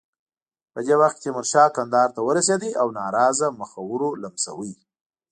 [0.73, 4.71] په دې وخت کې تیمورشاه کندهار ته ورسېد او ناراضه مخورو لمساوه.